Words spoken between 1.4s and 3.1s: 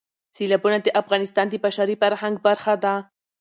د بشري فرهنګ برخه ده.